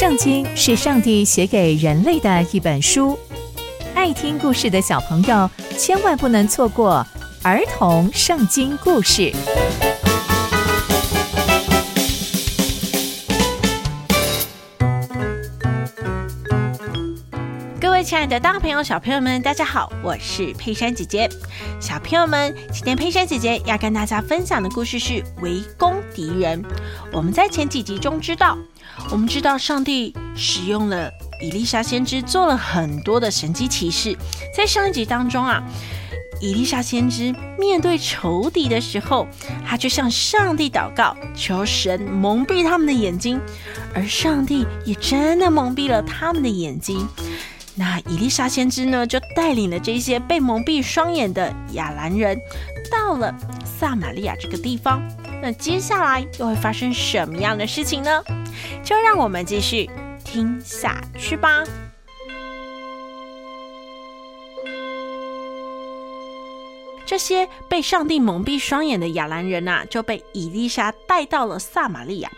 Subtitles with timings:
[0.00, 3.18] 圣经是上帝写给人类的一本书，
[3.94, 7.06] 爱听故事的小朋友千万不能错过
[7.42, 9.30] 儿童圣经故事。
[18.10, 21.30] 亲爱的大朋友、小朋友们，大家好，我是佩珊姐姐。
[21.78, 26.60] 小朋友们，今天佩珊姐姐要跟大家分享的故事是围攻敌人。
[27.12, 28.58] 我们在前几集中知道。
[29.12, 31.08] 我们知道上帝使用了
[31.40, 34.16] 以利沙先知做了很多的神迹奇事。
[34.52, 35.62] 在上一集当中啊，
[36.40, 39.28] 以利沙先知面对仇敌的时候，
[39.64, 43.40] 他就向上帝祷告，求神蒙蔽他们的眼睛，
[43.94, 47.06] 而上帝也真的蒙蔽了他们的眼睛。
[47.76, 52.38] 那以利沙先知呢，就带领了这些被蒙蔽双眼的亚兰人，
[52.90, 53.34] 到了
[53.64, 55.02] 撒玛利亚这个地方。
[55.42, 58.22] 那接下来又会发生什么样的事情呢？
[58.84, 59.88] 就让我们继续
[60.22, 61.64] 听下去吧。
[67.06, 72.30] 这些被上帝蒙蔽双眼的亚兰人呐、就被以利沙带到了撒玛利亚。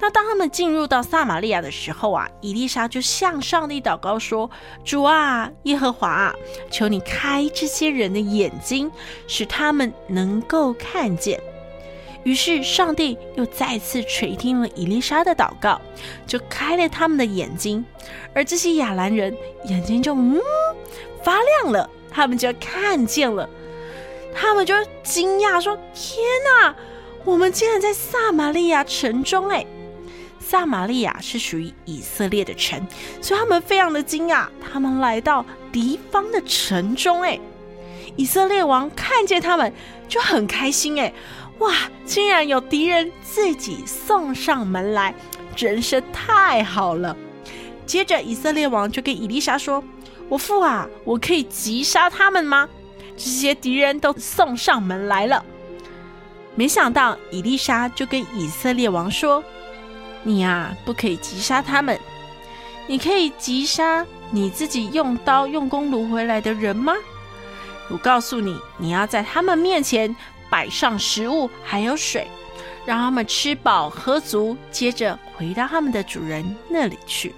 [0.00, 4.50] 那当他们进入到撒玛利亚的时候啊，伊丽莎就向上帝祷告说
[4.84, 6.34] ：“主啊，耶和华啊，
[6.70, 8.90] 求你开这些人的眼睛，
[9.26, 11.40] 使他们能够看见。”
[12.24, 15.80] 于是，上帝又再次垂听了伊丽莎的祷告，
[16.26, 17.82] 就开了他们的眼睛，
[18.34, 20.38] 而这些亚兰人眼睛就嗯
[21.22, 23.48] 发亮了，他们就看见了，
[24.34, 26.74] 他们就惊讶说：“天哪，
[27.28, 29.66] 我们竟然在撒玛利亚城中！”哎，
[30.40, 32.80] 撒玛利亚是属于以色列的城，
[33.20, 37.38] 所以他们非常的惊讶，他们来到敌方的城中，哎，
[38.16, 39.70] 以色列王看见他们
[40.08, 41.12] 就很开心，哎。
[41.58, 41.74] 哇！
[42.06, 45.12] 竟然有敌人自己送上门来，
[45.56, 47.16] 真是太好了。
[47.84, 49.82] 接着，以色列王就跟以利沙说
[50.30, 52.68] ：“我父啊，我可以击杀他们吗？
[53.16, 55.44] 这些敌人都送上门来了。”
[56.58, 59.44] 没想到，以利沙就跟以色列王说
[60.24, 61.96] ：“你呀，不可以击杀他们，
[62.88, 66.94] 你可以击杀你自己用刀用弓掳回来的人吗？
[67.88, 70.14] 我告诉你，你要在他们面前。”
[70.50, 72.26] 摆上食物，还有水，
[72.86, 77.34] 让他们吃饱喝足，接着回到他们的主人那里去。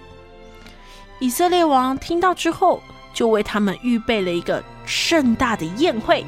[1.19, 2.81] 以色列王听到之后，
[3.13, 6.27] 就为他们预备了一个盛大的宴会，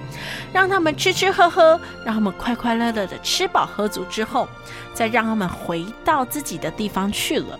[0.52, 4.48] 让他们吃吃喝喝，让他们快快乐乐的吃饱喝足之后，
[4.94, 7.58] 再让他们回到自己的地方去了。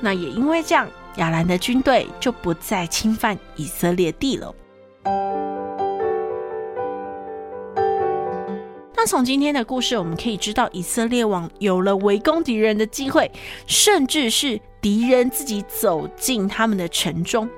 [0.00, 4.54] 那也因为这样，亚兰的军队就不再侵犯以色列地了。
[9.06, 13.30] 从今天的故事，我们可以知道，以色列王有了围攻敌人的机会，
[13.66, 17.48] 甚至是敌人自己走进他们的城中。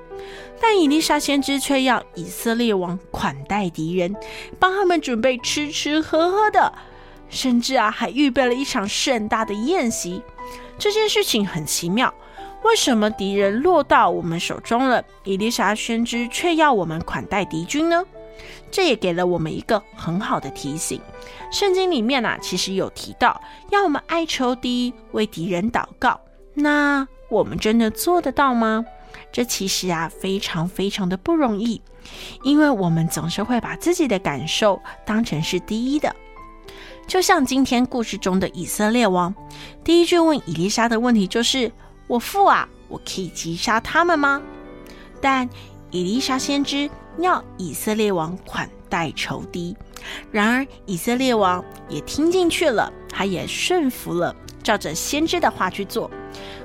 [0.61, 4.15] 但以利沙先知却要以色列王款待敌人，
[4.57, 6.73] 帮他们准备吃吃喝喝的，
[7.27, 10.21] 甚至啊，还预备了一场盛大的宴席。
[10.79, 12.13] 这件事情很奇妙，
[12.63, 18.05] 为什么敌人落到我们手中了，以利沙先知却要我们款待敌军呢？
[18.71, 21.01] 这也给了我们一个很好的提醒。
[21.51, 26.19] 圣经里面啊，其实有提到要我们爱仇敌，为敌人祷告。
[26.53, 28.85] 那我们真的做得到吗？
[29.31, 31.81] 这其实啊，非常非常的不容易，
[32.43, 36.15] 因为我们总是会把自己的感受当成是第一的。
[37.07, 39.33] 就像今天故事中的以色列王，
[39.83, 41.71] 第一句问以利沙的问题就是
[42.07, 44.41] ：“我父啊，我可以击杀他们吗？”
[45.21, 45.49] 但
[45.89, 46.89] 以利沙先知
[47.19, 49.75] 要以色列王款待仇敌，
[50.31, 56.09] 然而以色列王也听进去了，他也顺服了，照着先知的话去做。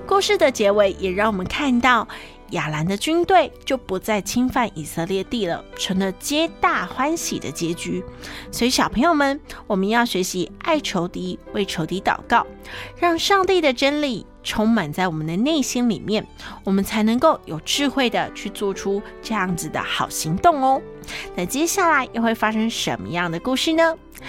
[0.07, 2.07] 故事的结尾也让我们看到，
[2.51, 8.05] 亚兰的军队就不再侵犯以色列地了，成了皆大欢喜的结局。
[8.51, 12.47] 所以，小朋友们，我们要学习爱仇敌，为仇敌祷告，
[12.97, 16.27] 让上帝的真理充满在我们的内心里面，
[16.65, 20.83] 我们才能够有智慧的去做出这样子的好行动哦。
[21.37, 23.95] 那接下来又会发生什么样的故事呢？